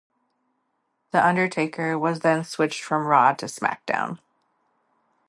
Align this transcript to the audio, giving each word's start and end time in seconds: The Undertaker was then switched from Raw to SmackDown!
The 1.11 1.23
Undertaker 1.23 1.95
was 1.95 2.21
then 2.21 2.43
switched 2.43 2.81
from 2.81 3.05
Raw 3.05 3.33
to 3.35 3.45
SmackDown! 3.45 4.17